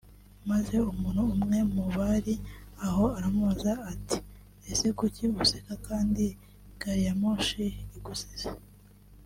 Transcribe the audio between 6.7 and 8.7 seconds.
gari ya moshi igusize